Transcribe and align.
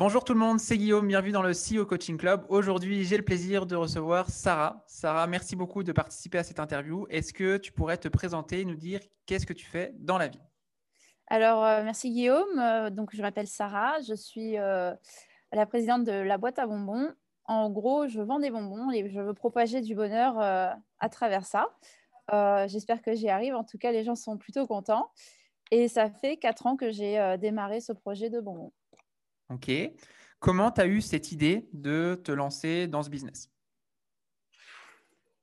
Bonjour 0.00 0.24
tout 0.24 0.32
le 0.32 0.38
monde, 0.38 0.58
c'est 0.58 0.78
Guillaume, 0.78 1.06
bienvenue 1.06 1.32
dans 1.32 1.42
le 1.42 1.52
CEO 1.52 1.84
Coaching 1.84 2.16
Club. 2.16 2.46
Aujourd'hui, 2.48 3.04
j'ai 3.04 3.18
le 3.18 3.22
plaisir 3.22 3.66
de 3.66 3.76
recevoir 3.76 4.30
Sarah. 4.30 4.82
Sarah, 4.86 5.26
merci 5.26 5.56
beaucoup 5.56 5.82
de 5.82 5.92
participer 5.92 6.38
à 6.38 6.42
cette 6.42 6.58
interview. 6.58 7.06
Est-ce 7.10 7.34
que 7.34 7.58
tu 7.58 7.70
pourrais 7.70 7.98
te 7.98 8.08
présenter 8.08 8.60
et 8.60 8.64
nous 8.64 8.76
dire 8.76 9.00
qu'est-ce 9.26 9.44
que 9.44 9.52
tu 9.52 9.66
fais 9.66 9.92
dans 9.98 10.16
la 10.16 10.28
vie? 10.28 10.40
Alors, 11.26 11.62
euh, 11.62 11.82
merci 11.84 12.08
Guillaume. 12.08 12.58
Euh, 12.58 12.88
donc, 12.88 13.14
je 13.14 13.20
m'appelle 13.20 13.46
Sarah, 13.46 14.00
je 14.00 14.14
suis 14.14 14.56
euh, 14.56 14.94
la 15.52 15.66
présidente 15.66 16.04
de 16.04 16.12
la 16.12 16.38
boîte 16.38 16.58
à 16.58 16.66
bonbons. 16.66 17.12
En 17.44 17.68
gros, 17.68 18.08
je 18.08 18.22
vends 18.22 18.38
des 18.38 18.50
bonbons 18.50 18.90
et 18.90 19.06
je 19.10 19.20
veux 19.20 19.34
propager 19.34 19.82
du 19.82 19.94
bonheur 19.94 20.38
à 20.38 21.08
travers 21.10 21.44
ça. 21.44 21.68
J'espère 22.68 23.02
que 23.02 23.14
j'y 23.14 23.28
arrive. 23.28 23.54
En 23.54 23.64
tout 23.64 23.76
cas, 23.76 23.92
les 23.92 24.02
gens 24.02 24.14
sont 24.14 24.38
plutôt 24.38 24.66
contents. 24.66 25.10
Et 25.70 25.88
ça 25.88 26.08
fait 26.08 26.38
quatre 26.38 26.66
ans 26.66 26.76
que 26.76 26.90
j'ai 26.90 27.36
démarré 27.38 27.82
ce 27.82 27.92
projet 27.92 28.30
de 28.30 28.40
bonbons. 28.40 28.72
Ok. 29.50 29.70
Comment 30.38 30.70
tu 30.70 30.80
as 30.80 30.86
eu 30.86 31.00
cette 31.00 31.32
idée 31.32 31.68
de 31.72 32.20
te 32.24 32.32
lancer 32.32 32.86
dans 32.86 33.02
ce 33.02 33.10
business? 33.10 33.50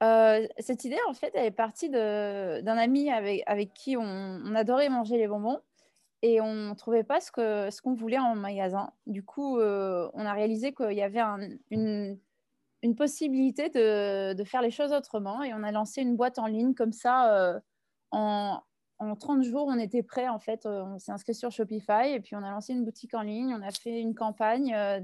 Euh, 0.04 0.48
cette 0.60 0.86
idée, 0.86 0.98
en 1.08 1.14
fait, 1.14 1.32
elle 1.34 1.46
est 1.46 1.52
partie 1.52 1.90
d'un 1.90 2.78
ami 2.78 3.12
avec, 3.12 3.44
avec 3.48 3.74
qui 3.74 3.98
on, 3.98 4.56
adorait 4.56 4.90
manger 4.90 5.18
les 5.18 5.28
bonbons 5.28 5.60
et 6.22 6.42
on 6.42 6.70
ne 6.70 6.74
trouvait 6.74 7.04
pas 7.04 7.20
ce 7.20 7.32
qu'on 7.32 7.70
ce 7.72 7.82
qu'on 7.82 7.94
voulait 7.94 8.20
en 8.20 8.36
magasin. 8.36 8.92
Du 9.06 9.24
coup, 9.24 9.60
euh, 9.60 10.10
on 10.14 10.26
a 10.26 10.34
réalisé 10.34 10.74
qu'il 10.74 10.94
y 10.94 11.02
avait 11.02 11.22
une, 11.72 12.20
une, 12.82 12.96
possibilité 12.96 13.70
de, 13.70 14.34
de, 14.34 14.44
faire 14.44 14.62
les 14.62 14.72
choses 14.72 14.94
autrement 14.94 15.44
et 15.44 15.54
on 15.54 15.64
a 15.64 15.72
lancé 15.72 16.02
une 16.02 16.16
boîte 16.16 16.40
en 16.40 16.48
ligne 16.48 16.74
comme 16.74 16.94
ça 16.94 17.36
euh, 17.36 17.60
en, 18.12 18.62
en 19.00 19.16
30 19.16 19.44
jours, 19.44 19.68
on 19.68 19.78
était 19.78 20.04
prêt. 20.04 20.28
En 20.28 20.40
fait, 20.40 20.66
euh, 20.66 20.84
on 20.84 21.00
s'est 21.00 21.12
inscrit 21.12 21.36
sur 21.36 21.52
Shopify 21.52 22.10
et 22.14 22.20
puis 22.20 22.36
on 22.36 22.44
a 22.44 22.50
lancé 22.50 22.74
une 22.74 22.84
boutique 22.84 23.14
en 23.14 23.22
ligne. 23.22 23.54
On 23.54 23.62
a 23.62 23.72
fait 23.72 24.02
une 24.02 24.16
campagne 24.16 24.74
euh, 24.74 25.00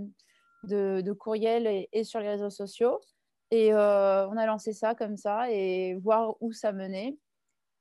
de, 0.63 1.11
courriel 1.13 1.87
et, 1.91 2.03
sur 2.03 2.19
les 2.19 2.29
réseaux 2.29 2.49
sociaux. 2.49 2.99
Et 3.51 3.73
euh, 3.73 4.27
on 4.29 4.37
a 4.37 4.45
lancé 4.45 4.73
ça 4.73 4.95
comme 4.95 5.15
ça 5.15 5.51
et 5.51 5.95
voir 5.95 6.35
où 6.41 6.51
ça 6.53 6.71
menait. 6.71 7.17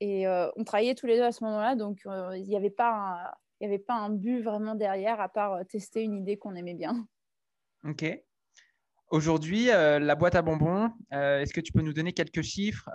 Et 0.01 0.27
on 0.27 0.64
travaillait 0.64 0.97
tous 0.97 1.06
les 1.06 1.17
deux 1.17 1.23
à 1.23 1.31
ce 1.31 1.45
moment-là, 1.45 1.77
donc 1.77 2.01
il 2.34 2.42
n'y 2.42 2.56
avait, 2.56 2.70
pas 2.70 3.33
avait 3.62 3.79
pas 3.79 3.95
un 3.95 4.11
but 4.11 4.42
vraiment 4.42 4.75
derrière 4.75 5.20
à 5.20 5.29
part 5.29 5.64
tester 5.67 6.03
une 6.03 6.17
idée 6.17 6.36
qu'on 6.36 6.56
aimait 6.56 6.75
bien. 6.75 7.06
Ok. 7.84 8.05
Aujourd'hui, 9.12 9.67
la 9.67 10.14
boîte 10.17 10.34
à 10.34 10.42
bonbons, 10.42 10.91
est-ce 11.12 11.53
que 11.53 11.61
tu 11.61 11.70
peux 11.70 11.83
nous 11.83 11.92
donner 11.92 12.12
quelques 12.12 12.42
chiffres 12.42 12.91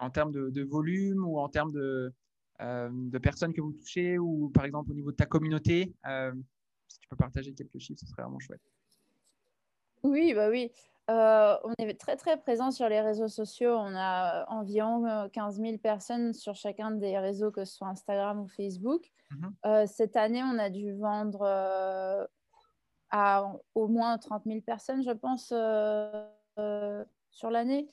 en 0.00 0.10
termes 0.10 0.32
de, 0.32 0.62
volume 0.62 1.24
ou 1.26 1.38
en 1.38 1.48
termes 1.48 1.72
de, 1.72 2.12
euh, 2.60 2.88
de, 2.92 3.18
personnes 3.18 3.52
que 3.52 3.60
vous 3.60 3.72
touchez 3.72 4.18
ou 4.18 4.50
par 4.50 4.64
exemple 4.64 4.90
au 4.90 4.94
niveau 4.94 5.12
de 5.12 5.16
ta 5.16 5.26
communauté 5.26 5.94
euh, 6.06 6.32
Si 6.88 6.98
tu 6.98 7.08
peux 7.08 7.16
partager 7.16 7.52
quelques 7.52 7.78
chiffres, 7.78 8.00
ce 8.00 8.06
serait 8.06 8.22
vraiment 8.22 8.38
chouette. 8.40 8.62
Oui, 10.02 10.34
bah 10.34 10.48
oui. 10.48 10.72
Euh, 11.10 11.56
on 11.64 11.74
est 11.78 11.98
très 11.98 12.16
très 12.16 12.38
présent 12.38 12.70
sur 12.70 12.88
les 12.88 13.00
réseaux 13.00 13.28
sociaux. 13.28 13.74
On 13.76 13.94
a 13.94 14.46
environ 14.48 15.28
15 15.32 15.60
000 15.60 15.78
personnes 15.78 16.32
sur 16.32 16.54
chacun 16.54 16.90
des 16.92 17.18
réseaux, 17.18 17.50
que 17.50 17.64
ce 17.64 17.76
soit 17.76 17.88
Instagram 17.88 18.40
ou 18.40 18.48
Facebook. 18.48 19.10
Mhm. 19.30 19.86
cette 19.86 20.16
année, 20.16 20.42
on 20.42 20.58
a 20.58 20.70
dû 20.70 20.92
vendre 20.94 21.46
à 23.10 23.52
au 23.74 23.86
moins 23.88 24.18
30 24.18 24.44
000 24.44 24.60
personnes, 24.60 25.02
je 25.04 25.12
pense, 25.12 25.52
sur 27.30 27.50
l'année. 27.50 27.88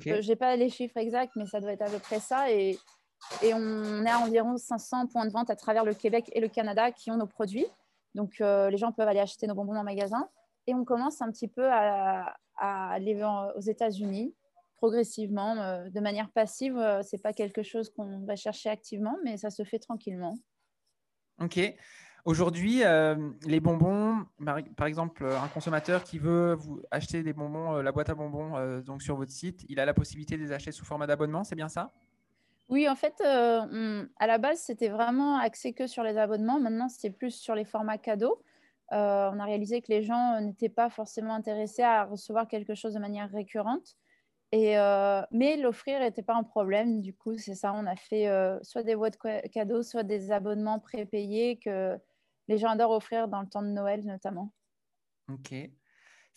Je 0.00 0.28
n'ai 0.28 0.36
pas 0.36 0.56
les 0.56 0.68
chiffres 0.68 0.96
exacts, 0.96 1.34
mais 1.36 1.46
ça 1.46 1.60
doit 1.60 1.72
être 1.72 1.82
à 1.82 1.90
peu 1.90 1.98
près 1.98 2.20
ça. 2.20 2.50
Et, 2.50 2.78
et 3.42 3.54
on 3.54 4.06
a 4.06 4.18
environ 4.18 4.56
500 4.56 5.06
points 5.08 5.26
de 5.26 5.32
vente 5.32 5.50
à 5.50 5.56
travers 5.56 5.84
le 5.84 5.94
Québec 5.94 6.30
et 6.32 6.40
le 6.40 6.48
Canada 6.48 6.90
qui 6.92 7.10
ont 7.10 7.16
nos 7.16 7.26
produits. 7.26 7.66
Donc, 8.14 8.40
euh, 8.40 8.70
les 8.70 8.78
gens 8.78 8.92
peuvent 8.92 9.08
aller 9.08 9.20
acheter 9.20 9.46
nos 9.46 9.54
bonbons 9.54 9.76
en 9.76 9.84
magasin. 9.84 10.28
Et 10.66 10.74
on 10.74 10.84
commence 10.84 11.20
un 11.22 11.30
petit 11.30 11.48
peu 11.48 11.68
à, 11.70 12.34
aller 12.56 13.22
aux 13.54 13.60
États-Unis 13.60 14.34
progressivement, 14.76 15.56
euh, 15.56 15.88
de 15.90 16.00
manière 16.00 16.30
passive. 16.30 16.76
Euh, 16.76 17.02
Ce 17.02 17.14
n'est 17.14 17.22
pas 17.22 17.32
quelque 17.32 17.62
chose 17.62 17.90
qu'on 17.90 18.24
va 18.24 18.36
chercher 18.36 18.70
activement, 18.70 19.16
mais 19.24 19.36
ça 19.36 19.50
se 19.50 19.64
fait 19.64 19.78
tranquillement. 19.78 20.34
Ok. 21.40 21.58
Aujourd'hui, 22.26 22.82
euh, 22.82 23.14
les 23.46 23.60
bonbons, 23.60 24.26
par 24.76 24.88
exemple, 24.88 25.24
un 25.24 25.46
consommateur 25.46 26.02
qui 26.02 26.18
veut 26.18 26.58
acheter 26.90 27.22
des 27.22 27.32
bonbons, 27.32 27.76
euh, 27.76 27.82
la 27.82 27.92
boîte 27.92 28.10
à 28.10 28.16
bonbons 28.16 28.56
euh, 28.56 28.80
donc 28.82 29.00
sur 29.00 29.14
votre 29.14 29.30
site, 29.30 29.64
il 29.68 29.78
a 29.78 29.84
la 29.84 29.94
possibilité 29.94 30.36
de 30.36 30.42
les 30.42 30.50
acheter 30.50 30.72
sous 30.72 30.84
format 30.84 31.06
d'abonnement, 31.06 31.44
c'est 31.44 31.54
bien 31.54 31.68
ça? 31.68 31.92
Oui, 32.68 32.88
en 32.88 32.96
fait, 32.96 33.20
à 33.20 34.26
la 34.26 34.38
base, 34.38 34.58
c'était 34.58 34.88
vraiment 34.88 35.38
axé 35.38 35.72
que 35.72 35.86
sur 35.86 36.02
les 36.02 36.18
abonnements. 36.18 36.58
Maintenant, 36.58 36.88
c'est 36.88 37.10
plus 37.10 37.30
sur 37.30 37.54
les 37.54 37.64
formats 37.64 37.96
cadeaux. 37.96 38.42
on 38.90 38.96
a 39.38 39.44
réalisé 39.44 39.80
que 39.80 39.92
les 39.92 40.02
gens 40.02 40.40
n'étaient 40.40 40.68
pas 40.68 40.90
forcément 40.90 41.32
intéressés 41.32 41.84
à 41.84 42.06
recevoir 42.06 42.48
quelque 42.48 42.74
chose 42.74 42.94
de 42.94 42.98
manière 42.98 43.30
récurrente. 43.30 43.94
Mais 44.52 45.56
l'offrir 45.62 46.00
n'était 46.00 46.22
pas 46.22 46.34
un 46.34 46.42
problème. 46.42 47.02
Du 47.02 47.14
coup, 47.14 47.38
c'est 47.38 47.54
ça. 47.54 47.72
On 47.72 47.86
a 47.86 47.94
fait 47.94 48.28
soit 48.62 48.82
des 48.82 48.96
boîtes 48.96 49.18
cadeaux, 49.52 49.84
soit 49.84 50.02
des 50.02 50.32
abonnements 50.32 50.80
prépayés 50.80 51.60
que 51.60 51.96
les 52.48 52.58
gens 52.58 52.70
adorent 52.70 52.92
offrir 52.92 53.28
dans 53.28 53.40
le 53.40 53.48
temps 53.48 53.62
de 53.62 53.68
Noël 53.68 54.04
notamment. 54.04 54.52
Ok. 55.28 55.54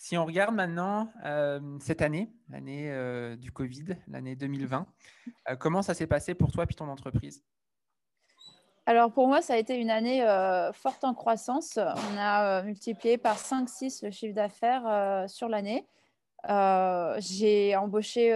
Si 0.02 0.18
on 0.18 0.26
regarde 0.26 0.56
maintenant 0.56 1.12
euh, 1.26 1.60
cette 1.82 2.02
année, 2.02 2.32
l'année 2.48 2.90
euh, 2.90 3.36
du 3.36 3.52
Covid, 3.52 3.98
l'année 4.08 4.34
2020, 4.34 4.88
euh, 5.50 5.56
comment 5.58 5.82
ça 5.82 5.94
s'est 5.94 6.08
passé 6.08 6.34
pour 6.34 6.54
toi 6.54 6.64
et 6.64 6.74
ton 6.74 6.88
entreprise? 6.88 7.44
Alors 8.86 9.12
pour 9.12 9.28
moi, 9.28 9.42
ça 9.42 9.56
a 9.56 9.58
été 9.58 9.76
une 9.76 9.90
année 9.90 10.22
forte 10.74 11.04
en 11.04 11.14
croissance. 11.14 11.78
On 11.78 12.18
a 12.18 12.64
multiplié 12.64 13.18
par 13.18 13.38
5-6 13.38 14.06
le 14.06 14.10
chiffre 14.10 14.34
d'affaires 14.34 15.30
sur 15.30 15.48
l'année. 15.48 15.86
J'ai 17.20 17.76
embauché 17.76 18.34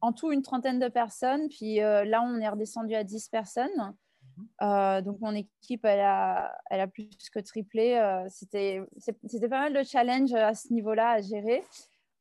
en 0.00 0.12
tout 0.12 0.32
une 0.32 0.42
trentaine 0.42 0.80
de 0.80 0.88
personnes, 0.88 1.48
puis 1.48 1.76
là, 1.76 2.22
on 2.22 2.40
est 2.40 2.48
redescendu 2.48 2.96
à 2.96 3.04
10 3.04 3.28
personnes. 3.28 3.94
Euh, 4.62 5.00
donc, 5.02 5.20
mon 5.20 5.34
équipe, 5.34 5.84
elle 5.84 6.00
a, 6.00 6.56
elle 6.70 6.80
a 6.80 6.86
plus 6.86 7.08
que 7.32 7.38
triplé. 7.38 7.94
Euh, 7.94 8.26
c'était 8.28 8.80
pas 9.48 9.60
mal 9.60 9.72
de 9.74 9.82
challenges 9.82 10.34
à 10.34 10.54
ce 10.54 10.72
niveau-là 10.72 11.10
à 11.10 11.20
gérer. 11.20 11.62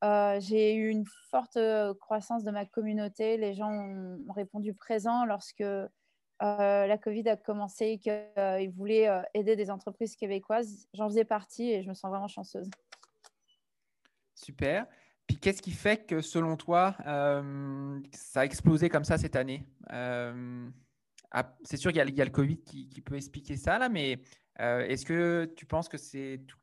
Euh, 0.04 0.40
j'ai 0.40 0.76
eu 0.76 0.90
une 0.90 1.06
forte 1.30 1.58
croissance 2.00 2.44
de 2.44 2.52
ma 2.52 2.66
communauté. 2.66 3.38
Les 3.38 3.54
gens 3.54 3.72
ont 3.72 4.34
répondu 4.34 4.74
présent 4.74 5.26
lorsque 5.26 5.64
la 6.42 6.98
Covid 6.98 7.30
a 7.30 7.38
commencé 7.38 7.86
et 7.86 7.98
qu'ils 7.98 8.72
voulaient 8.72 9.10
aider 9.34 9.56
des 9.56 9.72
entreprises 9.72 10.16
québécoises. 10.16 10.88
J'en 10.94 11.08
faisais 11.08 11.26
partie 11.26 11.72
et 11.72 11.82
je 11.82 11.90
me 11.90 11.94
sens 11.94 12.10
vraiment 12.12 12.28
chanceuse. 12.28 12.70
Super. 14.36 14.86
Puis 15.28 15.38
qu'est-ce 15.38 15.62
qui 15.62 15.72
fait 15.72 16.06
que 16.06 16.22
selon 16.22 16.56
toi, 16.56 16.96
ça 18.12 18.42
a 18.42 18.46
explosé 18.46 18.90
comme 18.90 19.06
ça 19.06 19.18
cette 19.18 19.36
année? 19.36 19.66
C'est 21.64 21.78
sûr 21.78 21.92
qu'il 21.92 21.98
y, 21.98 22.22
a 22.22 22.26
le 22.26 22.32
Covid 22.32 22.58
qui, 22.62 23.02
peut 23.02 23.16
expliquer 23.16 23.58
ça, 23.58 23.78
là, 23.78 23.90
mais 23.90 24.20
euh, 24.62 24.86
est-ce 24.86 25.06
que 25.06 25.52
tu 25.56 25.66
penses 25.66 25.90
que 25.90 25.98
c'est 25.98 26.42
tout 26.48 26.58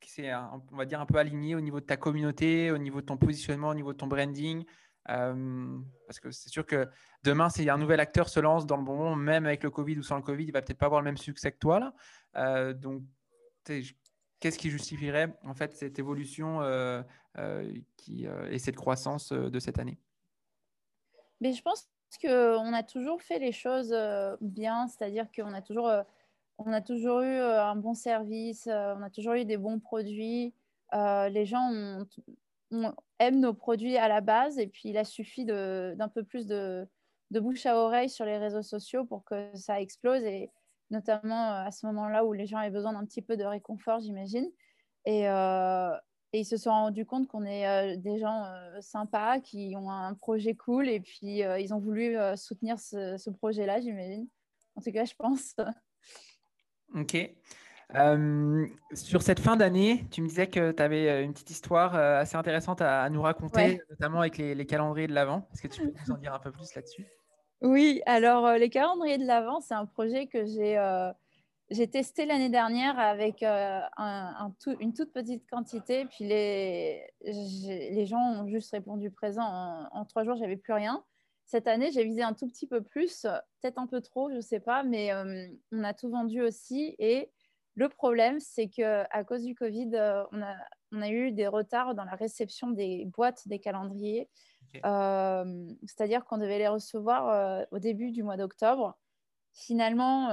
on 0.73 0.77
va 0.77 0.87
dire, 0.87 1.01
un 1.01 1.07
peu 1.07 1.19
aligné 1.19 1.55
au 1.55 1.61
niveau 1.61 1.81
de 1.81 1.85
ta 1.85 1.97
communauté, 1.97 2.71
au 2.71 2.79
niveau 2.79 3.01
de 3.01 3.07
ton 3.07 3.17
positionnement, 3.17 3.69
au 3.69 3.75
niveau 3.75 3.93
de 3.93 3.99
ton 3.99 4.07
branding 4.07 4.65
euh, 5.11 5.79
Parce 6.07 6.21
que 6.21 6.31
c'est 6.31 6.49
sûr 6.49 6.65
que 6.65 6.89
demain, 7.23 7.51
si 7.51 7.69
un 7.69 7.77
nouvel 7.77 8.01
acteur 8.01 8.29
se 8.29 8.41
lance 8.41 8.67
dans 8.67 8.77
le 8.77 8.85
bon 8.85 9.15
même 9.15 9.45
avec 9.45 9.63
le 9.63 9.71
Covid 9.71 9.99
ou 9.99 10.03
sans 10.03 10.17
le 10.17 10.23
Covid, 10.23 10.45
il 10.45 10.53
va 10.53 10.63
peut-être 10.63 10.79
pas 10.79 10.87
avoir 10.87 11.03
le 11.03 11.07
même 11.07 11.19
succès 11.19 11.53
que 11.53 11.59
toi. 11.59 11.79
Là. 11.79 11.95
Euh, 12.37 12.73
donc, 12.73 13.03
qu'est-ce 13.65 14.59
qui 14.59 14.71
justifierait 14.71 15.37
en 15.45 15.55
fait 15.55 15.75
cette 15.75 15.99
évolution 15.99 16.61
qui, 17.97 18.27
et 18.51 18.59
cette 18.59 18.77
croissance 18.77 19.33
de 19.33 19.59
cette 19.59 19.79
année? 19.79 19.99
Mais 21.41 21.53
je 21.53 21.61
pense 21.61 21.91
qu'on 22.19 22.73
a 22.73 22.83
toujours 22.83 23.23
fait 23.23 23.39
les 23.39 23.53
choses 23.53 23.93
euh, 23.93 24.37
bien, 24.41 24.89
c'est-à-dire 24.89 25.27
qu'on 25.35 25.53
a 25.53 25.63
toujours, 25.63 25.89
euh, 25.89 26.03
on 26.59 26.73
a 26.73 26.81
toujours 26.81 27.21
eu 27.21 27.27
euh, 27.27 27.63
un 27.63 27.77
bon 27.77 27.95
service, 27.95 28.67
on 28.67 29.03
a 29.03 29.11
toujours 29.11 29.35
eu 29.35 29.45
des 29.45 29.57
bons 29.57 29.81
produits. 29.81 30.55
les 30.93 31.47
gens 31.47 31.71
aiment 33.19 33.41
nos 33.41 33.55
produits 33.55 33.97
à 33.97 34.09
la 34.09 34.21
base 34.21 34.59
et 34.59 34.67
puis 34.67 34.91
il 34.91 34.99
a 34.99 35.05
suffi 35.05 35.45
d'un 35.45 36.09
peu 36.15 36.23
plus 36.25 36.47
de, 36.47 36.87
bouche 37.31 37.67
à 37.67 37.77
oreille 37.77 38.11
sur 38.11 38.25
les 38.25 38.39
réseaux 38.39 38.63
sociaux 38.63 39.05
pour 39.05 39.25
que 39.25 39.51
ça 39.55 39.81
explose 39.81 40.23
et 40.23 40.51
notamment 40.91 41.53
à 41.53 41.71
ce 41.71 41.87
moment-là 41.87 42.25
où 42.25 42.33
les 42.35 42.47
gens 42.47 42.59
avaient 42.59 42.71
besoin 42.71 42.93
d'un 42.93 43.07
petit 43.07 43.23
peu 43.23 43.37
de 43.37 43.45
réconfort, 43.45 44.01
j'imagine. 44.01 44.51
Et 46.33 46.41
ils 46.41 46.45
se 46.45 46.57
sont 46.57 46.71
rendus 46.71 47.05
compte 47.05 47.29
qu'on 47.29 47.45
est 47.45 47.67
euh, 47.67 47.97
des 47.97 48.19
gens 48.19 48.45
euh, 48.45 48.81
sympas, 48.81 49.41
qui 49.41 49.75
ont 49.77 49.91
un 49.91 50.15
projet 50.15 50.55
cool, 50.55 50.89
et 50.89 51.01
puis 51.01 51.45
euh, 51.45 51.59
ils 51.59 51.75
ont 51.75 51.79
voulu 51.79 52.17
soutenir 52.37 52.79
ce, 52.79 53.31
projet-là, 53.31 53.81
j'imagine. 53.81 54.27
En 54.77 54.81
tout 54.81 54.93
cas, 54.93 55.05
je 55.05 55.15
pense. 55.15 55.55
Ok. 56.95 57.17
sur 58.95 59.23
cette 59.23 59.41
fin 59.41 59.57
d'année, 59.57 60.07
tu 60.11 60.23
me 60.23 60.29
disais 60.29 60.47
que 60.47 60.73
tu 60.73 60.83
avais 60.83 61.25
une 61.25 61.33
petite 61.33 61.51
histoire 61.51 61.95
assez 61.95 62.37
intéressante 62.37 62.81
à, 62.81 63.09
nous 63.11 63.23
raconter, 63.23 63.81
notamment 63.91 64.21
avec 64.21 64.39
les, 64.39 64.67
calendriers 64.67 65.07
de 65.07 65.15
l'Avent. 65.15 65.47
Est-ce 65.53 65.63
que 65.63 65.69
tu 65.69 65.83
peux 65.83 65.93
nous 66.07 66.15
en 66.15 66.19
dire 66.19 66.35
un 66.35 66.39
peu 66.39 66.51
plus 66.51 66.75
là-dessus? 66.75 67.07
Oui, 67.61 68.03
alors 68.07 68.53
les 68.55 68.71
calendriers 68.71 69.19
de 69.19 69.27
l'Avent, 69.27 69.61
c'est 69.61 69.75
un 69.75 69.87
projet 69.87 70.27
que 70.27 70.45
j'ai 70.47 70.77
j'ai 71.73 71.89
testé 71.89 72.27
l'année 72.27 72.51
dernière 72.51 72.99
avec 72.99 73.43
un, 73.43 73.89
une 74.81 74.93
toute 74.93 75.13
petite 75.13 75.49
quantité, 75.51 76.05
puis 76.07 76.25
les, 76.25 77.03
les 77.25 78.07
gens 78.07 78.21
ont 78.21 78.47
juste 78.47 78.71
répondu 78.71 79.11
présent. 79.11 79.45
En, 79.45 79.89
en 79.91 80.05
trois 80.05 80.25
jours, 80.25 80.37
j'avais 80.37 80.57
plus 80.57 80.73
rien. 80.73 81.05
Cette 81.45 81.67
année, 81.67 81.91
j'ai 81.93 82.05
visé 82.05 82.23
un 82.23 82.33
tout 82.33 82.47
petit 82.47 82.67
peu 82.67 82.83
plus, 82.83 83.27
peut-être 83.61 83.79
un 83.79 83.87
peu 83.87 84.01
trop, 84.01 84.31
je 84.31 84.37
ne 84.37 84.41
sais 84.41 84.61
pas, 84.61 84.83
mais 84.85 85.11
on 85.71 85.85
a 85.85 85.93
tout 85.93 86.09
vendu 86.09 86.41
aussi. 86.41 86.95
Et 86.99 87.31
le 87.75 87.89
problème, 87.89 88.41
c'est 88.41 88.69
qu'à 88.69 89.25
cause 89.25 89.43
du 89.43 89.55
Covid, 89.55 89.91
on 90.33 90.43
a, 90.43 90.57
on, 90.93 91.03
a, 91.03 91.11
eu 91.11 91.33
des 91.33 91.47
retards 91.47 91.95
dans 91.95 92.05
la 92.05 92.15
réception 92.15 92.71
des 92.71 93.05
boîtes 93.07 93.49
des 93.49 93.59
calendriers. 93.59 94.29
C'est-à-dire 94.73 96.25
qu'on 96.25 96.39
devait 96.39 96.59
les 96.59 96.69
recevoir 96.69 97.67
au 97.71 97.79
début 97.79 98.13
du 98.13 98.23
mois 98.23 98.37
d'octobre. 98.37 98.97
Finalement, 99.55 100.29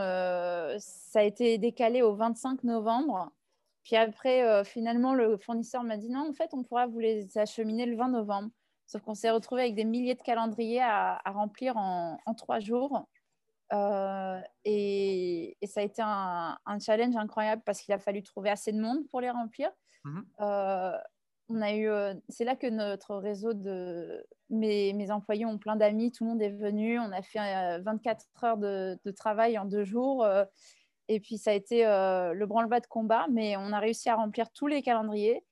ça 0.79 1.19
a 1.19 1.23
été 1.23 1.57
décalé 1.57 2.01
au 2.01 2.13
25 2.15 2.63
novembre. 2.63 3.31
Puis 3.83 3.95
après, 3.95 4.63
finalement, 4.63 5.13
le 5.13 5.37
fournisseur 5.37 5.83
m'a 5.83 5.97
dit 5.97 6.09
non, 6.09 6.29
en 6.29 6.33
fait, 6.33 6.53
on 6.53 6.63
pourra 6.63 6.87
vous 6.87 6.99
les 6.99 7.37
acheminer 7.37 7.85
le 7.85 7.97
20 7.97 8.09
novembre. 8.09 8.49
Sauf 8.89 9.03
qu'on 9.03 9.13
s'est 9.13 9.29
retrouvé 9.29 9.61
avec 9.61 9.75
des 9.75 9.83
milliers 9.83 10.15
de 10.15 10.21
calendriers 10.21 10.81
à, 10.81 11.21
remplir 11.27 11.77
en, 11.77 12.17
trois 12.35 12.59
jours. 12.59 13.07
Euh, 13.71 14.41
et, 14.65 15.57
ça 15.63 15.81
a 15.81 15.83
été 15.83 16.01
un, 16.03 16.57
challenge 16.83 17.15
incroyable 17.15 17.61
parce 17.65 17.81
qu'il 17.81 17.93
a 17.93 17.99
fallu 17.99 18.23
trouver 18.23 18.49
assez 18.49 18.71
de 18.71 18.81
monde 18.81 19.07
pour 19.09 19.21
les 19.21 19.29
remplir. 19.29 19.69
Mhm. 20.05 20.25
Euh, 21.49 21.53
on 21.53 21.61
a 21.61 21.73
eu, 21.73 21.89
euh, 21.89 22.13
c'est 22.29 22.45
là 22.45 22.55
que 22.55 22.67
notre 22.67 23.15
réseau 23.15 23.53
de 23.53 24.25
mes, 24.49 24.93
mes 24.93 25.11
employés 25.11 25.45
ont 25.45 25.57
plein 25.57 25.75
d'amis, 25.75 26.11
tout 26.11 26.23
le 26.23 26.31
monde 26.31 26.41
est 26.41 26.49
venu. 26.49 26.99
On 26.99 27.11
a 27.11 27.21
fait 27.21 27.79
24 27.81 28.25
heures 28.43 28.57
de, 28.57 28.99
de, 29.03 29.11
travail 29.11 29.57
en 29.57 29.65
deux 29.65 29.83
jours. 29.83 30.25
et 31.07 31.19
puis 31.19 31.37
ça 31.37 31.51
a 31.51 31.53
été 31.53 31.83
le 31.83 32.45
branle-bas 32.45 32.79
de 32.79 32.87
combat, 32.87 33.27
mais 33.31 33.57
on 33.57 33.73
a 33.73 33.79
réussi 33.79 34.09
à 34.09 34.15
remplir 34.15 34.51
tous 34.51 34.67
les 34.67 34.81
calendriers. 34.81 35.43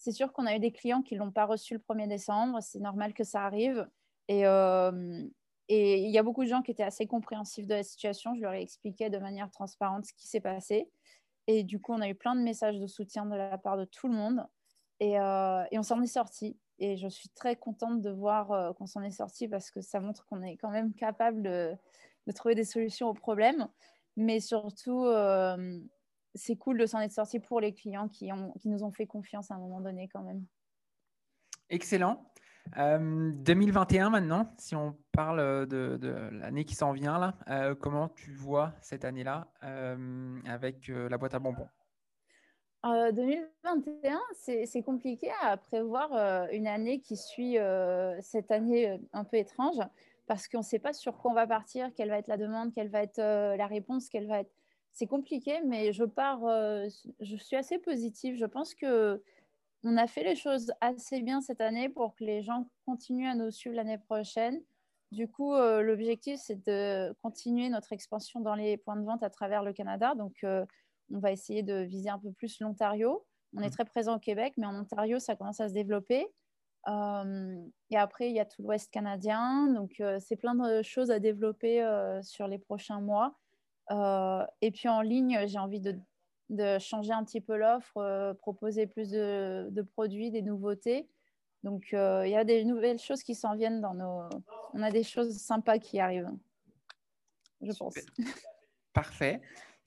C'est 0.00 0.12
sûr 0.12 0.32
qu'on 0.32 0.46
a 0.46 0.56
eu 0.56 0.58
des 0.58 0.72
clients 0.72 1.02
qui 1.02 1.14
ne 1.14 1.20
l'ont 1.20 1.30
pas 1.30 1.44
reçu 1.44 1.74
le 1.74 1.80
1er 1.80 2.08
décembre. 2.08 2.60
C'est 2.62 2.80
normal 2.80 3.12
que 3.12 3.22
ça 3.22 3.44
arrive. 3.44 3.86
Euh, 4.30 5.22
et, 5.68 6.02
il 6.02 6.10
y 6.10 6.16
a 6.16 6.22
beaucoup 6.22 6.42
de 6.42 6.48
gens 6.48 6.62
qui 6.62 6.70
étaient 6.70 6.82
assez 6.82 7.06
compréhensifs 7.06 7.66
de 7.66 7.74
la 7.74 7.82
situation. 7.82 8.34
Je 8.34 8.40
leur 8.40 8.54
ai 8.54 8.62
expliqué 8.62 9.10
de 9.10 9.18
manière 9.18 9.50
transparente 9.50 10.06
ce 10.06 10.14
qui 10.14 10.26
s'est 10.26 10.40
passé. 10.40 10.88
Et 11.46 11.64
du 11.64 11.80
coup, 11.80 11.92
on 11.92 12.00
a 12.00 12.08
eu 12.08 12.14
plein 12.14 12.34
de 12.34 12.40
messages 12.40 12.78
de 12.78 12.86
soutien 12.86 13.26
de 13.26 13.36
la 13.36 13.58
part 13.58 13.76
de 13.76 13.84
tout 13.84 14.08
le 14.08 14.14
monde. 14.14 14.46
Et, 15.00 15.18
euh, 15.18 15.64
on 15.72 15.82
s'en 15.82 16.00
est 16.02 16.06
sorti. 16.06 16.56
Et 16.78 16.96
je 16.96 17.08
suis 17.08 17.28
très 17.30 17.56
contente 17.56 18.00
de 18.00 18.10
voir 18.10 18.52
euh, 18.52 18.72
qu'on 18.72 18.86
s'en 18.86 19.02
est 19.02 19.10
sorti 19.10 19.48
parce 19.48 19.70
que 19.70 19.80
ça 19.80 20.00
montre 20.00 20.24
qu'on 20.26 20.42
est 20.42 20.56
quand 20.56 20.70
même 20.70 20.94
capable 20.94 21.42
de, 21.42 21.76
trouver 22.34 22.54
des 22.54 22.64
solutions 22.64 23.08
aux 23.08 23.14
problèmes. 23.14 23.66
Mais 24.16 24.38
surtout, 24.38 25.06
c'est 26.34 26.56
cool 26.56 26.78
de 26.78 26.86
s'en 26.86 27.00
être 27.00 27.12
sorti 27.12 27.40
pour 27.40 27.60
les 27.60 27.72
clients 27.74 28.08
qui, 28.08 28.30
nous 28.64 28.84
ont 28.84 28.92
fait 28.92 29.06
confiance 29.06 29.50
à 29.50 29.54
un 29.54 29.58
moment 29.58 29.80
donné 29.80 30.08
quand 30.08 30.22
même. 30.22 30.44
Excellent. 31.68 32.24
2021 32.76 34.06
euh, 34.06 34.10
maintenant, 34.10 34.54
si 34.58 34.76
on 34.76 34.96
parle 35.12 35.66
de, 35.66 36.30
l'année 36.32 36.64
qui 36.64 36.74
s'en 36.74 36.92
vient 36.92 37.18
là, 37.18 37.34
euh, 37.48 37.74
comment 37.74 38.08
tu 38.08 38.32
vois 38.32 38.74
cette 38.80 39.04
année-là 39.04 39.48
euh, 39.64 40.38
avec 40.46 40.88
la 40.88 41.18
boîte 41.18 41.34
à 41.34 41.38
bonbons? 41.38 41.68
2021, 42.84 44.18
c'est 44.34 44.82
compliqué 44.82 45.30
à 45.42 45.56
prévoir 45.56 46.48
une 46.50 46.66
année 46.66 47.00
qui 47.00 47.16
suit 47.16 47.56
cette 48.20 48.50
année 48.50 48.98
un 49.12 49.24
peu 49.24 49.36
étrange 49.36 49.80
parce 50.26 50.48
qu'on 50.48 50.58
ne 50.58 50.62
sait 50.62 50.78
pas 50.78 50.92
sur 50.92 51.18
quoi 51.18 51.30
on 51.30 51.34
va 51.34 51.46
partir, 51.46 51.90
quelle 51.94 52.08
va 52.08 52.18
être 52.18 52.28
la 52.28 52.36
demande, 52.36 52.72
quelle 52.72 52.88
va 52.88 53.02
être 53.02 53.18
la 53.20 53.66
réponse, 53.66 54.08
quelle 54.08 54.26
va 54.26 54.40
être 54.40 54.52
c'est 54.92 55.06
compliqué, 55.06 55.60
mais 55.64 55.92
je 55.92 56.04
pars, 56.04 56.44
euh, 56.46 56.88
je 57.20 57.36
suis 57.36 57.56
assez 57.56 57.78
positive. 57.78 58.36
Je 58.36 58.46
pense 58.46 58.74
que 58.74 59.22
on 59.82 59.96
a 59.96 60.06
fait 60.06 60.24
les 60.24 60.36
choses 60.36 60.72
assez 60.80 61.22
bien 61.22 61.40
cette 61.40 61.60
année 61.60 61.88
pour 61.88 62.14
que 62.14 62.24
les 62.24 62.42
gens 62.42 62.68
continuent 62.84 63.28
à 63.28 63.34
nous 63.34 63.50
suivre 63.50 63.76
l'année 63.76 63.98
prochaine. 63.98 64.60
Du 65.10 65.26
coup, 65.26 65.54
euh, 65.54 65.80
l'objectif, 65.80 66.38
c'est 66.38 66.62
de 66.66 67.12
continuer 67.22 67.68
notre 67.68 67.92
expansion 67.92 68.40
dans 68.40 68.54
les 68.54 68.76
points 68.76 68.96
de 68.96 69.04
vente 69.04 69.22
à 69.22 69.30
travers 69.30 69.62
le 69.62 69.72
Canada. 69.72 70.14
Donc, 70.14 70.44
euh, 70.44 70.66
on 71.12 71.18
va 71.18 71.32
essayer 71.32 71.62
de 71.62 71.82
viser 71.82 72.10
un 72.10 72.18
peu 72.18 72.32
plus 72.32 72.60
l'Ontario. 72.60 73.24
On 73.56 73.62
est 73.62 73.68
mmh. 73.68 73.70
très 73.70 73.84
présent 73.84 74.16
au 74.16 74.20
Québec, 74.20 74.54
mais 74.56 74.66
en 74.66 74.74
Ontario, 74.74 75.18
ça 75.18 75.36
commence 75.36 75.60
à 75.60 75.68
se 75.68 75.74
développer. 75.74 76.26
et 76.86 77.96
après, 77.96 78.30
il 78.30 78.36
y 78.36 78.40
a 78.40 78.44
tout 78.44 78.62
l'Ouest 78.62 78.90
canadien. 78.92 79.66
Donc, 79.72 80.02
c'est 80.20 80.36
plein 80.36 80.54
de 80.54 80.82
choses 80.82 81.10
à 81.10 81.18
développer 81.18 81.84
sur 82.22 82.46
les 82.46 82.58
prochains 82.58 83.00
mois. 83.00 83.34
Euh, 83.90 84.46
et 84.60 84.70
puis 84.70 84.88
en 84.88 85.00
ligne, 85.00 85.46
j'ai 85.46 85.58
envie 85.58 85.80
de, 85.80 86.78
changer 86.78 87.12
un 87.12 87.24
petit 87.24 87.40
peu 87.40 87.56
l'offre, 87.56 87.96
euh, 87.98 88.34
proposer 88.34 88.86
plus 88.86 89.10
de, 89.10 89.82
produits, 89.92 90.30
des 90.30 90.42
nouveautés. 90.42 91.08
Donc 91.62 91.92
euh, 91.92 92.26
il 92.26 92.30
y 92.30 92.36
a 92.36 92.44
des 92.44 92.64
nouvelles 92.64 92.98
choses 92.98 93.22
qui 93.22 93.34
s'en 93.34 93.54
viennent 93.54 93.80
dans 93.80 93.94
nos. 93.94 94.22
On 94.72 94.82
a 94.82 94.90
des 94.90 95.02
choses 95.02 95.36
sympas 95.36 95.78
qui 95.78 96.00
arrivent, 96.00 96.30
je 97.60 97.72
pense. 97.72 97.94
Parfait. 98.92 99.40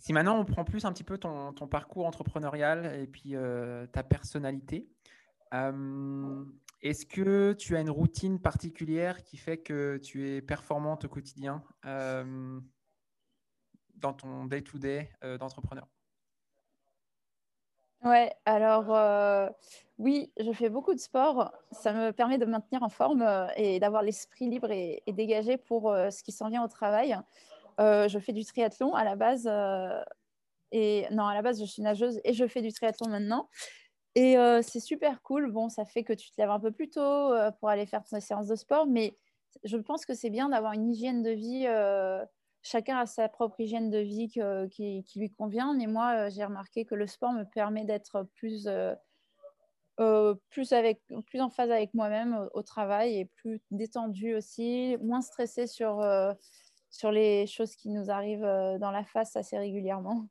Si 0.04 0.12
maintenant 0.12 0.38
on 0.38 0.44
prend 0.44 0.66
plus 0.66 0.84
un 0.84 0.92
petit 0.92 1.06
peu 1.06 1.18
ton, 1.18 1.54
parcours 1.70 2.06
entrepreneurial 2.06 3.00
et 3.00 3.08
puis 3.08 3.36
ta 3.94 4.04
personnalité, 4.04 4.90
est-ce 6.82 7.06
que 7.06 7.54
tu 7.54 7.78
as 7.78 7.80
une 7.80 7.90
routine 7.90 8.42
particulière 8.42 9.24
qui 9.24 9.38
fait 9.38 9.60
que 9.60 9.96
tu 10.04 10.30
es 10.30 10.42
performante 10.42 11.06
au 11.06 11.08
quotidien 11.08 11.64
dans 14.04 14.14
ton 14.14 14.46
day-to-day 14.46 15.10
euh, 15.24 15.38
d'entrepreneur? 15.38 15.88
Ouais, 18.04 18.34
alors 18.44 18.94
euh, 18.94 19.48
oui, 19.98 20.34
je 20.38 20.52
fais 20.52 20.68
beaucoup 20.70 20.94
de 20.94 21.00
sport. 21.00 21.54
Ça 21.72 21.94
me 21.94 22.12
permet 22.12 22.38
de 22.38 22.46
maintenir 22.46 22.84
en 22.84 22.90
forme 22.90 23.22
euh, 23.22 23.48
et 23.56 23.80
d'avoir 23.80 24.04
l'esprit 24.04 24.50
libre 24.50 24.72
et, 24.72 25.02
dégagé 25.08 25.58
pour 25.58 25.84
ce 25.84 26.22
qui 26.22 26.34
s'en 26.34 26.50
vient 26.50 26.66
au 26.66 26.68
travail. 26.68 27.18
Je 27.80 28.20
fais 28.20 28.34
du 28.34 28.46
triathlon 28.46 28.94
à 28.94 29.04
la 29.04 29.16
base. 29.16 29.48
et 30.72 31.06
non, 31.12 31.26
à 31.26 31.34
la 31.34 31.42
base, 31.42 31.60
je 31.60 31.66
suis 31.66 31.82
nageuse 31.82 32.20
et 32.24 32.34
je 32.34 32.48
fais 32.48 32.62
du 32.62 32.72
triathlon 32.72 33.10
maintenant. 33.10 33.50
Et 34.16 34.36
c'est 34.62 34.80
super 34.80 35.22
cool. 35.22 35.52
Bon, 35.52 35.70
ça 35.70 35.86
fait 35.86 36.04
que 36.04 36.14
tu 36.14 36.30
te 36.32 36.40
lèves 36.40 36.52
un 36.52 36.60
peu 36.60 36.72
plus 36.72 36.90
tôt 36.90 37.34
pour 37.60 37.70
aller 37.70 37.86
faire 37.86 38.04
tes 38.04 38.20
séances 38.20 38.48
de 38.48 38.56
sport, 38.56 38.86
mais 38.88 39.18
je 39.64 39.78
pense 39.78 40.06
que 40.06 40.14
c'est 40.14 40.30
bien 40.30 40.50
d'avoir 40.50 40.74
une 40.74 40.90
hygiène 40.90 41.22
de 41.24 41.32
vie 41.32 41.68
chacun 42.64 42.98
a 42.98 43.06
sa 43.06 43.30
propre 43.30 43.60
hygiène 43.60 43.90
de 43.90 44.00
vie 44.00 44.30
qui, 44.30 45.06
lui 45.16 45.30
convient. 45.32 45.74
Mais 45.76 45.88
moi, 45.88 46.16
euh, 46.16 46.30
j'ai 46.32 46.44
remarqué 46.44 46.86
que 46.86 46.96
le 46.96 47.06
sport 47.06 47.34
me 47.34 47.44
permet 47.44 47.84
d'être 47.86 48.24
plus, 48.36 48.68
euh, 48.68 48.96
euh, 50.00 50.34
plus, 50.50 50.74
en 50.74 51.50
phase 51.50 51.70
avec 51.70 51.94
moi-même 51.94 52.50
au, 52.54 52.64
travail 52.64 53.20
et 53.20 53.26
plus 53.26 53.62
détendu 53.70 54.34
aussi, 54.34 54.98
moins 55.02 55.22
stressé 55.22 55.68
sur, 55.68 56.02
sur 56.94 57.12
les 57.12 57.48
choses 57.48 57.76
qui 57.76 57.90
nous 57.90 58.12
arrivent 58.12 58.48
dans 58.80 58.92
la 58.92 59.04
face 59.04 59.36
assez 59.36 59.58
régulièrement. 59.58 60.28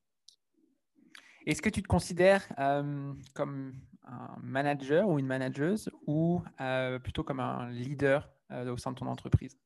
Est-ce 1.44 1.60
que 1.60 1.68
tu 1.68 1.82
te 1.82 1.88
considères 1.88 2.46
comme 3.34 3.74
un 4.04 4.36
manager 4.40 5.08
ou 5.08 5.18
une 5.18 5.26
manageuse 5.26 5.90
ou 6.06 6.40
plutôt 7.02 7.24
comme 7.24 7.40
un 7.40 7.68
leader 7.70 8.30
au 8.50 8.76
sein 8.76 8.92
de 8.92 8.96
ton 8.96 9.06
entreprise? 9.06 9.58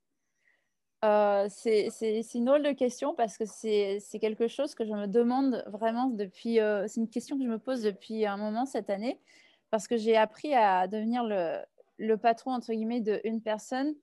Euh, 1.04 1.46
c'est 1.50 2.34
une 2.34 2.46
drôle 2.46 2.62
de 2.62 2.72
question 2.72 3.14
parce 3.14 3.36
que 3.36 3.44
c'est 3.46 4.18
quelque 4.20 4.48
chose 4.48 4.74
que 4.74 4.84
je 4.84 4.92
me 4.92 5.06
demande 5.06 5.62
vraiment 5.68 6.08
depuis. 6.08 6.58
Euh, 6.58 6.86
c'est 6.88 7.00
une 7.00 7.10
question 7.10 7.36
que 7.36 7.44
je 7.44 7.48
me 7.48 7.58
pose 7.58 7.82
depuis 7.82 8.26
un 8.26 8.36
moment 8.36 8.66
cette 8.66 8.90
année 8.90 9.20
parce 9.70 9.86
que 9.86 9.96
j'ai 9.96 10.16
appris 10.16 10.54
à 10.54 10.88
devenir 10.88 11.22
le, 11.22 11.58
le, 11.98 12.16
patron 12.16 12.52
entre 12.52 12.72
guillemets 12.72 13.00
de 13.00 13.20
une 13.24 13.42
personne 13.42 13.94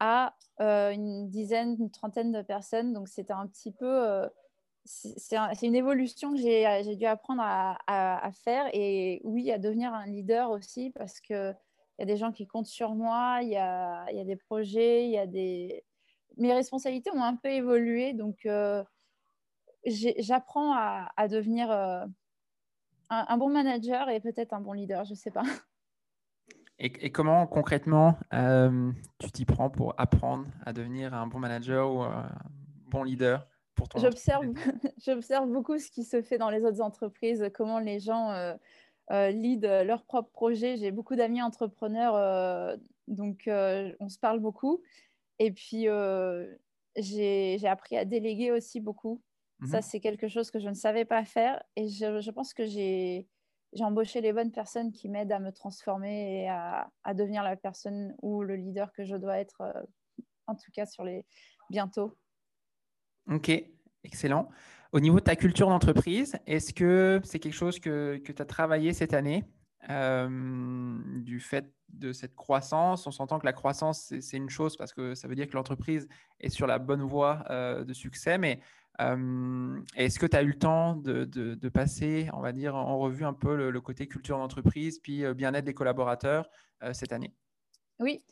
à 0.00 0.34
euh, 0.60 0.90
une 0.90 1.28
dizaine, 1.28 1.76
une 1.78 1.90
trentaine 1.90 2.32
de 2.32 2.42
personnes. 2.42 2.92
Donc 2.92 3.08
c'était 3.08 3.32
un 3.32 3.46
petit 3.46 3.72
peu. 3.72 4.28
c'est 4.84 5.62
une 5.62 5.74
évolution 5.74 6.32
que 6.32 6.38
j'ai 6.38 6.96
dû 6.96 7.06
apprendre 7.06 7.42
à, 7.42 8.30
faire 8.44 8.68
et 8.72 9.20
oui, 9.24 9.50
à 9.50 9.58
devenir 9.58 9.92
un 9.92 10.06
leader 10.06 10.50
aussi 10.50 10.90
parce 10.90 11.20
que 11.20 11.52
il 11.98 12.02
y 12.02 12.04
a 12.04 12.06
des 12.06 12.18
gens 12.18 12.30
qui 12.30 12.46
comptent 12.46 12.66
sur 12.66 12.94
moi, 12.94 13.38
il 13.42 13.48
y 13.48 13.56
a, 13.56 14.06
des 14.24 14.36
projets, 14.36 15.06
il 15.06 15.12
y 15.12 15.18
a 15.18 15.26
des 15.26 15.82
mes 16.36 16.52
responsabilités 16.52 17.10
ont 17.10 17.22
un 17.22 17.36
peu 17.36 17.48
évolué. 17.48 18.12
Donc, 18.12 18.46
euh, 18.46 18.82
j'apprends 19.84 20.74
à, 20.74 21.28
devenir 21.28 21.70
euh, 21.70 22.04
un, 23.10 23.36
bon 23.38 23.50
manager 23.50 24.08
et 24.08 24.20
peut-être 24.20 24.52
un 24.52 24.60
bon 24.60 24.72
leader, 24.72 25.04
je 25.04 25.12
ne 25.12 25.16
sais 25.16 25.30
pas. 25.30 25.44
Et, 26.78 27.10
comment 27.10 27.46
concrètement 27.46 28.18
euh, 28.34 28.92
tu 29.18 29.30
t'y 29.32 29.44
prends 29.46 29.70
pour 29.70 29.94
apprendre 29.96 30.46
à 30.64 30.74
devenir 30.74 31.14
un 31.14 31.26
bon 31.26 31.38
manager 31.38 31.90
ou 31.90 32.02
un 32.02 32.30
bon 32.88 33.02
leader 33.02 33.46
pour 33.74 33.88
ton 33.88 33.98
J'observe 33.98 34.46
beaucoup 35.52 35.78
ce 35.78 35.90
qui 35.90 36.04
se 36.04 36.20
fait 36.20 36.36
dans 36.36 36.50
les 36.50 36.64
autres 36.64 36.82
entreprises, 36.82 37.48
comment 37.54 37.78
les 37.78 37.98
gens 37.98 38.30
euh, 38.30 39.30
lead 39.30 39.64
leur 39.64 40.04
propre 40.04 40.30
projet. 40.30 40.76
J'ai 40.76 40.90
beaucoup 40.90 41.16
d'amis 41.16 41.40
entrepreneurs, 41.40 42.78
donc 43.08 43.44
on 43.48 44.08
se 44.08 44.18
parle 44.18 44.40
beaucoup. 44.40 44.82
Et 45.38 45.52
puis, 45.52 45.88
euh, 45.88 46.46
j'ai 46.96 47.66
appris 47.66 47.96
à 47.96 48.04
déléguer 48.04 48.50
aussi 48.52 48.80
beaucoup. 48.80 49.22
Ça, 49.70 49.80
c'est 49.80 50.00
quelque 50.00 50.28
chose 50.28 50.50
que 50.50 50.60
je 50.60 50.68
ne 50.68 50.74
savais 50.74 51.06
pas 51.06 51.24
faire. 51.24 51.62
Et 51.76 51.88
je, 51.88 52.30
pense 52.30 52.52
que 52.52 52.66
j'ai 52.66 53.26
embauché 53.80 54.20
les 54.20 54.32
bonnes 54.32 54.52
personnes 54.52 54.92
qui 54.92 55.08
m'aident 55.08 55.32
à 55.32 55.38
me 55.38 55.52
transformer 55.52 56.42
et 56.42 56.48
à, 56.48 56.88
devenir 57.14 57.42
la 57.42 57.56
personne 57.56 58.14
ou 58.22 58.42
le 58.42 58.56
leader 58.56 58.92
que 58.92 59.04
je 59.04 59.16
dois 59.16 59.38
être, 59.38 59.60
euh, 59.60 59.82
en 60.46 60.54
tout 60.54 60.70
cas 60.72 60.86
sur 60.86 61.04
les 61.04 61.24
bientôt. 61.70 62.16
Ok, 63.28 63.50
excellent. 64.04 64.48
Au 64.92 65.00
niveau 65.00 65.18
de 65.18 65.24
ta 65.24 65.36
culture 65.36 65.68
d'entreprise, 65.68 66.38
est-ce 66.46 66.72
que 66.72 67.20
c'est 67.24 67.38
quelque 67.38 67.54
chose 67.54 67.80
que, 67.80 68.20
que 68.24 68.32
tu 68.32 68.40
as 68.40 68.44
travaillé 68.44 68.92
cette 68.92 69.14
année 69.14 69.44
euh, 69.90 70.98
du 71.22 71.40
fait 71.40 71.72
de 71.88 72.12
cette 72.12 72.34
croissance? 72.36 73.06
On 73.06 73.10
s'entend 73.10 73.38
que 73.38 73.46
la 73.46 73.52
croissance, 73.52 74.14
c'est 74.20 74.36
une 74.36 74.48
chose 74.48 74.76
parce 74.76 74.92
que 74.92 75.14
ça 75.14 75.26
veut 75.26 75.34
dire 75.34 75.48
que 75.48 75.54
l'entreprise 75.54 76.08
est 76.38 76.50
sur 76.50 76.66
la 76.66 76.78
bonne 76.78 77.02
voie 77.02 77.44
euh, 77.50 77.84
de 77.84 77.92
succès. 77.92 78.38
Mais 78.38 78.60
euh, 79.00 79.80
est-ce 79.94 80.18
que 80.18 80.26
tu 80.26 80.36
as 80.36 80.42
eu 80.42 80.48
le 80.48 80.58
temps 80.58 80.96
de, 80.96 81.24
de, 81.24 81.68
passer, 81.68 82.28
on 82.32 82.40
va 82.40 82.52
dire, 82.52 82.74
en 82.74 82.98
revue 82.98 83.24
un 83.24 83.32
peu 83.32 83.70
le, 83.70 83.80
côté 83.80 84.06
culture 84.06 84.38
d'entreprise, 84.38 84.98
puis 84.98 85.24
bien-être 85.34 85.64
des 85.64 85.74
collaborateurs 85.74 86.48
cette 86.92 87.12
année? 87.12 87.34
Oui. 87.98 88.22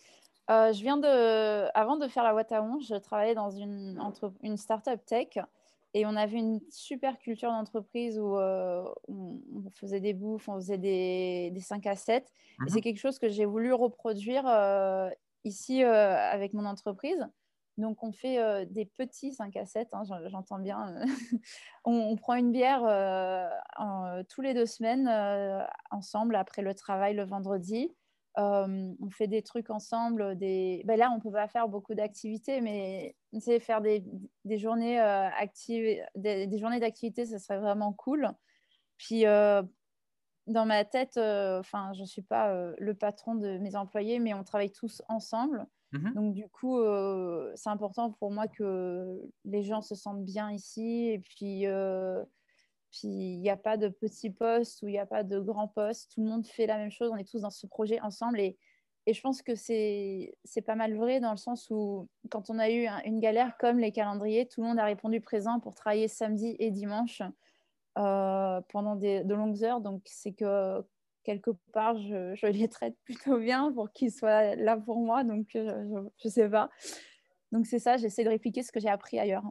je 0.49 0.80
viens 0.80 0.97
de, 0.97 1.68
avant 1.75 1.97
de 1.97 2.09
faire 2.09 2.25
la 2.25 2.35
Watawan, 2.35 2.80
je 2.80 2.94
travaillais 2.94 3.35
dans 3.35 3.50
une, 3.50 3.99
entre, 4.00 4.33
une 4.42 4.56
startup 4.56 5.04
tech 5.04 5.38
et 5.94 6.04
on 6.06 6.16
avait 6.16 6.38
une 6.38 6.61
super 6.71 7.18
culture 7.18 7.50
d'entreprise 7.50 8.18
où 8.18 8.37
euh, 8.37 8.85
on, 9.06 9.40
faisait 9.71 10.00
des 10.00 10.12
bouffes, 10.12 10.49
on 10.49 10.56
faisait 10.56 10.76
des, 10.76 11.50
des 11.52 11.61
5 11.61 11.87
à 11.87 11.94
7. 11.94 12.25
Et 12.25 12.62
mhm. 12.62 12.68
c'est 12.68 12.80
quelque 12.80 12.99
chose 12.99 13.21
que 13.21 13.28
j'ai 13.28 13.44
voulu 13.44 13.73
reproduire 13.73 14.44
euh, 14.47 15.09
ici 15.44 15.85
euh, 15.85 16.16
avec 16.16 16.52
mon 16.52 16.66
entreprise. 16.66 17.25
Donc, 17.76 18.02
on 18.02 18.12
fait 18.12 18.66
des 18.66 18.85
petits 18.85 19.33
5 19.33 19.57
à 19.57 19.66
7, 19.66 19.88
hein, 19.93 20.02
j'entends 20.26 20.61
bien. 20.61 20.95
on, 21.85 22.14
prend 22.16 22.35
une 22.35 22.52
bière 22.52 22.83
tous 24.28 24.43
les 24.43 24.54
deux 24.54 24.66
semaines 24.66 25.09
ensemble 25.90 26.37
après 26.37 26.62
le 26.62 26.75
travail 26.75 27.14
le 27.14 27.25
vendredi. 27.25 27.90
Euh, 28.38 28.93
on 29.00 29.11
fait 29.11 29.28
des 29.28 29.43
trucs 29.43 29.71
ensemble. 29.71 30.37
Des... 30.37 30.83
Ben 30.87 30.99
là, 30.99 31.11
on 31.12 31.16
ne 31.16 31.21
peut 31.21 31.31
pas 31.31 31.49
faire 31.49 31.69
beaucoup 31.69 31.95
d'activités, 31.95 32.61
mais 32.61 33.14
faire 33.61 33.81
des, 33.81 34.04
des 34.45 34.59
journées 34.59 35.00
euh, 35.00 35.28
actives, 35.38 36.00
des, 36.16 36.59
journées 36.59 36.81
d'activité, 36.81 37.26
ce 37.26 37.38
serait 37.38 37.59
vraiment 37.59 37.93
cool. 37.93 38.31
Puis, 38.97 39.26
euh, 39.26 39.62
dans 40.47 40.66
ma 40.66 40.85
tête, 40.85 41.16
enfin, 41.16 41.93
je 41.95 42.02
ne 42.02 42.07
suis 42.07 42.23
pas 42.23 42.52
le 42.76 42.95
patron 42.95 43.35
de 43.35 43.59
mes 43.59 43.76
employés, 43.76 44.19
mais 44.19 44.35
on 44.35 44.45
travaille 44.45 44.73
tous 44.73 45.02
ensemble. 45.09 45.66
Mhm. 45.95 46.15
Donc, 46.15 46.35
du 46.35 46.49
coup, 46.49 46.81
c'est 47.55 47.71
important 47.71 48.11
pour 48.13 48.31
moi 48.31 48.49
que 48.49 49.21
les 49.45 49.63
gens 49.63 49.81
se 49.81 49.95
sentent 49.95 50.25
bien 50.25 50.51
ici. 50.51 51.09
Et 51.09 51.21
puis, 51.21 51.67
il 53.03 53.41
n'y 53.41 53.51
a 53.51 53.57
pas 53.57 53.77
de 53.77 53.89
petits 53.89 54.31
postes 54.31 54.83
ou 54.83 54.89
il 54.89 54.93
n'y 54.93 54.99
a 54.99 55.07
pas 55.07 55.23
de 55.23 55.39
grands 55.39 55.69
postes. 55.69 56.13
Tout 56.13 56.23
le 56.23 56.29
monde 56.29 56.47
fait 56.47 56.67
la 56.67 56.79
même 56.79 56.91
chose. 56.91 57.11
On 57.13 57.17
est 57.17 57.29
tous 57.29 57.43
dans 57.43 57.51
ce 57.51 57.67
projet 57.67 58.01
ensemble. 58.01 58.41
Et, 58.41 58.59
et 59.07 59.15
je 59.15 59.21
pense 59.21 59.41
que 59.43 59.55
c'est 59.55 60.35
pas 60.67 60.75
mal 60.75 60.97
vrai 60.97 61.21
dans 61.21 61.31
le 61.31 61.37
sens 61.37 61.71
où 61.71 62.09
quand 62.31 62.51
on 62.51 62.59
a 62.59 62.71
eu 62.71 62.89
une 63.05 63.21
galère 63.21 63.57
comme 63.59 63.79
les 63.79 63.93
calendriers, 63.93 64.49
tout 64.49 64.63
le 64.63 64.69
monde 64.69 64.79
a 64.81 64.85
répondu 64.85 65.21
présent 65.21 65.61
pour 65.61 65.75
travailler 65.75 66.09
samedi 66.09 66.57
et 66.59 66.71
dimanche 66.73 67.23
pendant 67.95 68.97
des, 68.97 69.23
de 69.23 69.35
longues 69.35 69.63
heures. 69.63 69.81
Donc 69.81 70.03
c'est 70.07 70.33
que 70.33 70.85
quelque 71.25 71.50
part, 71.73 71.97
je, 71.99 72.35
je, 72.35 72.47
les 72.47 72.69
traite 72.69 72.97
plutôt 73.04 73.38
bien 73.38 73.73
pour 73.73 73.90
qu'ils 73.93 74.12
soient 74.12 74.54
là 74.57 74.76
pour 74.76 75.00
moi. 75.00 75.25
Donc 75.25 75.57
euh, 75.57 76.09
je 76.23 76.28
ne 76.28 76.31
sais 76.31 76.49
pas. 76.49 76.71
Donc 77.52 77.66
c'est 77.66 77.78
ça, 77.78 77.97
j'essaie 77.97 78.25
de 78.25 78.28
répliquer 78.28 78.62
ce 78.62 78.73
que 78.73 78.81
j'ai 78.81 78.88
appris 78.88 79.19
ailleurs. 79.19 79.45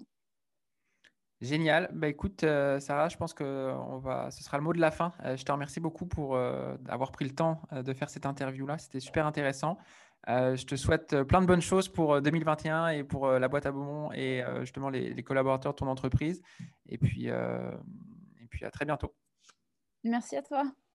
Génial. 1.43 1.89
Bah, 1.91 2.07
écoute, 2.07 2.45
euh, 2.45 2.79
Sarah, 2.79 3.09
je 3.09 3.17
pense 3.17 3.33
que 3.33 3.73
on 3.89 3.97
va, 3.97 4.31
ce 4.31 4.41
sera 4.41 4.57
le 4.57 4.63
mot 4.63 4.71
de 4.71 4.79
la 4.79 4.91
fin. 4.91 5.11
Euh, 5.25 5.35
je 5.35 5.43
te 5.43 5.51
remercie 5.51 5.81
beaucoup 5.81 6.05
pour 6.05 6.37
euh, 6.37 6.77
avoir 6.87 7.11
pris 7.11 7.25
le 7.25 7.35
temps 7.35 7.61
de 7.73 7.93
faire 7.93 8.09
cette 8.09 8.25
interview-là. 8.25 8.77
C'était 8.77 9.01
super 9.01 9.25
intéressant. 9.25 9.77
je 10.25 10.63
te 10.65 10.77
souhaite 10.77 11.23
plein 11.23 11.41
de 11.41 11.45
bonnes 11.45 11.61
choses 11.61 11.89
pour 11.89 12.21
2021 12.21 12.87
et 12.89 13.03
pour 13.03 13.27
la 13.27 13.47
boîte 13.49 13.65
à 13.65 13.73
Beaumont 13.73 14.13
et 14.13 14.41
justement 14.61 14.89
les, 14.89 15.13
les, 15.13 15.23
collaborateurs 15.23 15.73
de 15.73 15.77
ton 15.77 15.87
entreprise. 15.87 16.41
Et 16.87 16.97
puis, 16.97 17.27
et 17.27 18.47
puis 18.49 18.63
à 18.63 18.71
très 18.71 18.85
bientôt. 18.85 19.13
Merci 20.05 20.37
à 20.37 20.41
toi. 20.41 20.63